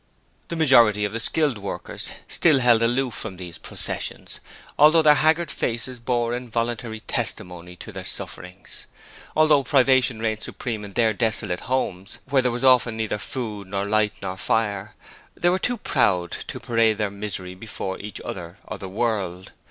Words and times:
The 0.47 0.55
majority 0.55 1.05
of 1.05 1.13
the 1.13 1.19
skilled 1.19 1.59
workers 1.59 2.09
still 2.27 2.57
held 2.57 2.81
aloof 2.81 3.13
from 3.13 3.37
these 3.37 3.59
processions, 3.59 4.39
although 4.79 5.03
their 5.03 5.13
haggard 5.13 5.51
faces 5.51 5.99
bore 5.99 6.35
involuntary 6.35 7.01
testimony 7.01 7.75
to 7.75 7.91
their 7.91 8.03
sufferings. 8.03 8.87
Although 9.35 9.61
privation 9.61 10.19
reigned 10.19 10.41
supreme 10.41 10.83
in 10.83 10.93
their 10.93 11.13
desolate 11.13 11.59
homes, 11.69 12.17
where 12.27 12.41
there 12.41 12.51
was 12.51 12.63
often 12.63 12.97
neither 12.97 13.19
food 13.19 13.67
nor 13.67 13.85
light 13.85 14.13
nor 14.23 14.37
fire, 14.37 14.95
they 15.35 15.49
were 15.49 15.59
too 15.59 15.77
'proud' 15.77 16.31
to 16.47 16.59
parade 16.59 16.97
their 16.97 17.11
misery 17.11 17.53
before 17.53 17.99
each 18.01 18.19
other 18.21 18.57
or 18.65 18.79
the 18.79 18.89
world. 18.89 19.51